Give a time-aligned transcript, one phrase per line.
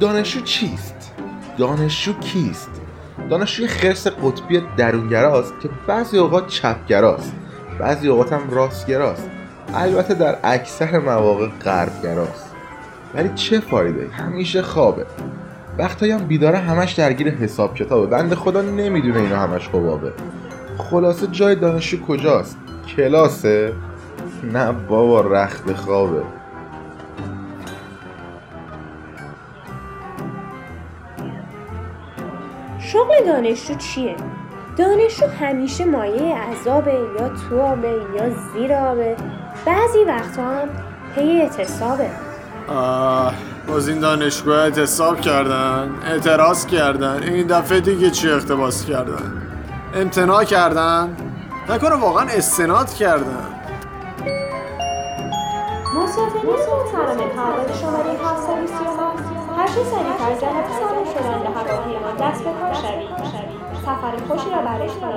[0.00, 1.12] دانشجو چیست؟
[1.58, 2.70] دانشجو کیست؟
[3.30, 7.32] دانشجوی خرس قطبی درونگراست که بعضی اوقات چپگراست
[7.78, 9.30] بعضی اوقات هم راستگراست.
[9.74, 12.54] البته در اکثر مواقع غربگراست.
[13.14, 15.06] ولی چه فایده؟ همیشه خوابه.
[15.78, 18.06] وقتایی هم بیداره همش درگیر حساب کتابه.
[18.06, 20.12] بند خدا نمی‌دونه اینا همش خوابه
[20.78, 22.56] خلاصه جای دانشجو کجاست؟
[22.96, 23.72] کلاسه؟
[24.52, 26.22] نه بابا رخت خوابه.
[33.28, 34.16] دانشجو چیه؟
[34.76, 39.16] دانشجو همیشه مایه عذابه یا تو آبه یا زیر آبه
[39.66, 40.68] بعضی وقتا هم
[41.14, 42.10] پی اعتصابه.
[42.68, 43.34] آه
[43.68, 49.42] باز این دانشگاه اعتصاب کردن اعتراض کردن این دفعه دیگه چی اقتباس کردن؟
[49.94, 51.16] امتناع کردن؟
[51.68, 53.46] نکنه واقعا استناد کردن.
[55.94, 59.27] مسافرین محترم پرواز شماره 737
[59.58, 63.08] هر چه سریعتر جهت سوار شدن به هواپیما دست به کار شوید.
[63.82, 65.12] سفر خوشی را برای شما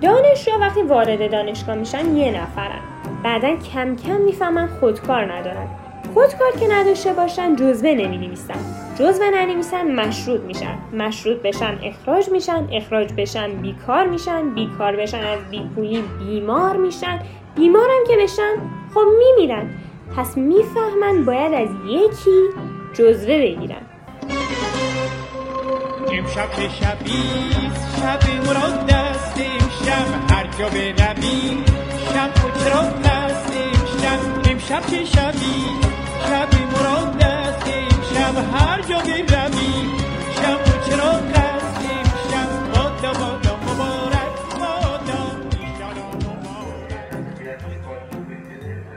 [0.00, 2.80] دانشجو وقتی وارد دانشگاه میشن یه نفرن.
[3.22, 5.66] بعدا کم کم می‌فهمن خودکار ندارن.
[6.14, 8.58] خودکار که نداشته باشن جزوه نمی نویسن
[8.98, 10.78] جزوه ننویسن مشروط میشن.
[10.92, 12.68] مشروط بشن اخراج میشن.
[12.72, 14.54] اخراج بشن بیکار میشن.
[14.54, 17.18] بیکار بشن از بیپولی بیمار میشن.
[17.54, 18.54] بیمارم که بشن
[18.94, 19.70] خب میمیرن.
[20.16, 22.48] پس می‌فهمن باید از یکی
[22.92, 23.82] جزوه بگیرن.
[26.12, 31.58] امشب که شبیست شب مراد دست امشب هر جا بروی
[32.14, 35.64] شب و چراغ دست امشب امشب که شبی
[36.28, 39.33] شب مراد دست امشب هر جا بروی.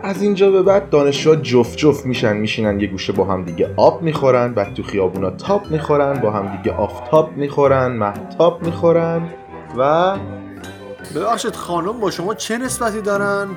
[0.07, 4.01] از اینجا به بعد دانشجوها جفت جفت میشن میشینن یه گوشه با هم دیگه آب
[4.01, 9.29] می‌خورن بعد تو خیابونا تاپ می‌خورن با هم دیگه آفتاب می‌خورن محتاب می‌خورن
[9.77, 10.15] و
[11.15, 13.47] ببخشید خانم با شما چه نسبتی دارن؟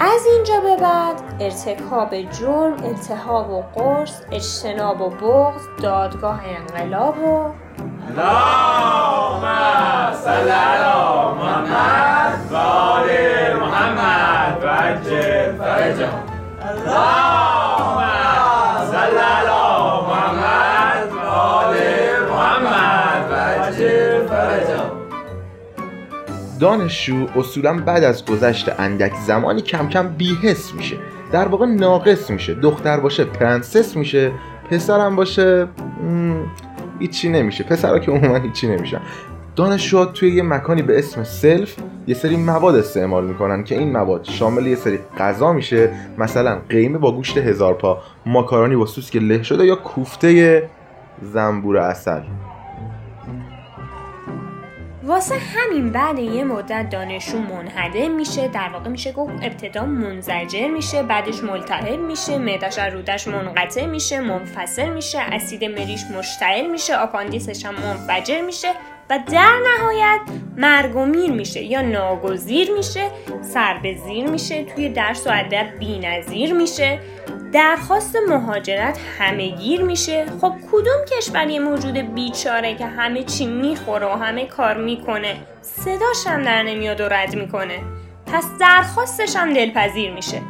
[0.00, 7.52] از اینجا به بعد ارتکاب جرم، التهاب و قرص، اجتناب و بغض، دادگاه انقلاب و
[26.60, 30.96] دانشجو اصولا بعد از گذشت اندک زمانی کم کم بی‌حس میشه.
[31.32, 32.54] در واقع ناقص میشه.
[32.54, 34.32] دختر باشه پرنسس میشه.
[34.70, 35.66] پسرم باشه
[36.02, 36.46] مم،
[36.98, 37.64] هیچی نمیشه.
[37.64, 39.00] پسرها که عموما هیچی نمیشن.
[39.60, 41.76] دانشجوها توی یه مکانی به اسم سلف
[42.06, 45.90] یه سری مواد استعمال می‌کنن که این مواد شامل یه سری غذا میشه.
[46.18, 50.62] مثلا قیمه با گوشت هزار پا ماکارونی با سوسک له شده یا کوفته
[51.22, 52.22] زنبور عسل
[55.04, 58.48] واسه همین بعد یه مدت دانشجو منهدم میشه.
[58.48, 64.20] در واقع میشه گفت ابتدا منزجر میشه بعدش ملتهب میشه معدش از رودش منقطع میشه
[64.20, 68.68] منفصل میشه اسید مریش مشتعل میشه آپاندیسش هم منفجر میشه.
[69.10, 70.20] و در نهایت
[71.06, 73.10] میر میشه یا ناگزیر میشه
[73.42, 76.98] سر به زیر میشه توی درس و ادب بی‌نظیر میشه
[77.52, 80.26] درخواست مهاجرت همهگیر میشه.
[80.40, 86.42] خب کدوم کشوری موجود بیچاره که همه چی می‌خوره و همه کار می‌کنه؟ صداش هم
[86.42, 87.78] در نمیاد و رد می‌کنه.
[88.26, 90.42] پس درخواستش هم دلپذیر میشه.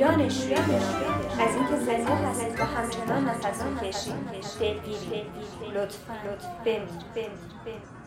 [0.00, 0.54] دانشجو.
[1.40, 4.14] از اینکه زنده هستید و همچنان نفس می‌کشید
[4.60, 5.22] دلگیری
[5.74, 6.14] لطفا.
[6.64, 7.99] بمیر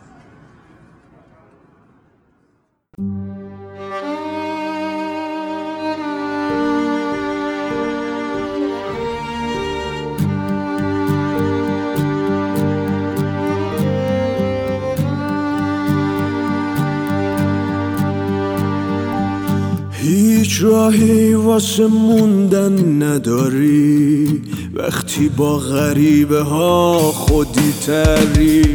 [20.60, 24.42] راهی واسه موندن نداری.
[24.74, 28.74] وقتی با غریبه ها خودی تری.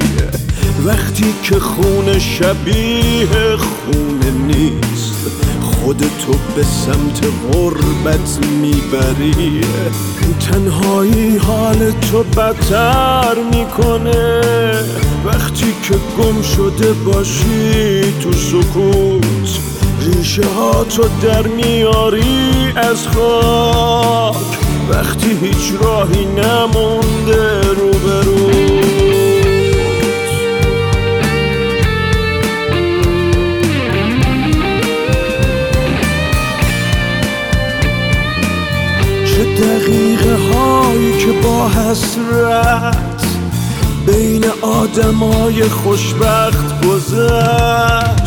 [0.86, 5.32] وقتی که خونه شبیه خونه نیست.
[5.62, 9.62] خودتو به سمت غربت می‌بری.
[10.40, 14.42] تنهایی حال تو بدتر می‌کنه.
[15.26, 19.69] وقتی که گم شده باشی تو سکوت.
[20.00, 24.36] ریشه ها تو در میاری از خاک.
[24.90, 28.50] وقتی هیچ راهی نمونده روبرو.
[39.26, 42.98] چه دقیقه هایی که با حسرت
[44.06, 48.19] بین آدمای خوشبخت گذشت.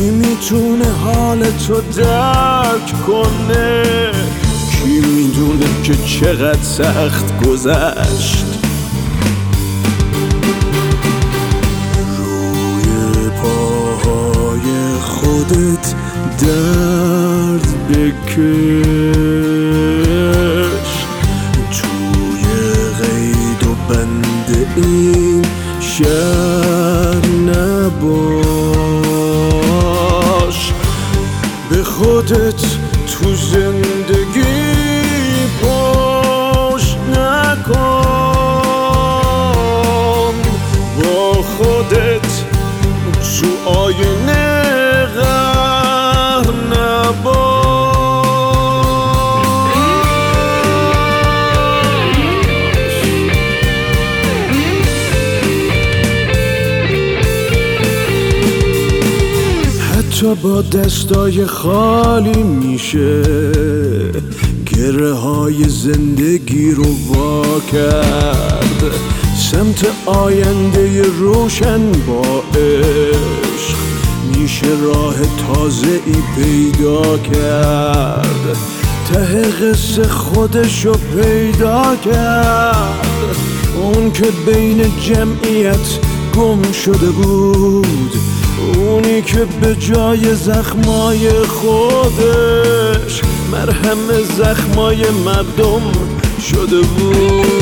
[0.00, 4.12] کی می‌تونه حال تو درک کنه؟
[4.72, 8.46] کی می‌دونه که چقدر سخت گذشت؟
[12.18, 14.70] روی پاهای
[15.00, 15.94] خودت
[16.40, 19.29] درد بکش.
[60.42, 63.22] با دستای خالی میشه.
[64.66, 68.84] گره های زندگی رو وا کرد.
[69.50, 73.76] سمت آینده روشن با عشق
[74.38, 75.14] میشه راه
[75.46, 78.56] تازه ای پیدا کرد.
[79.12, 83.06] ته قصه خودشو پیدا کرد.
[83.82, 85.98] اون که بین جمعیت
[86.36, 88.39] گم شده بود.
[88.60, 93.22] اونی که به جای زخمای خودش
[93.52, 95.82] مرهم زخمای مردم
[96.40, 97.60] شده بود.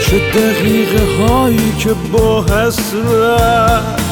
[0.00, 4.04] چه دقیقه هایی که با حسرت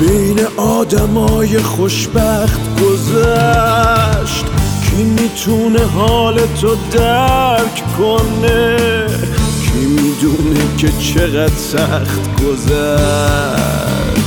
[0.00, 4.53] بین آدمای خوشبخت گذشت.
[4.96, 9.06] کی می‌تونه حال تو درک کنه؟
[9.62, 14.23] کی می‌دونه که چقدر سخت گذشت؟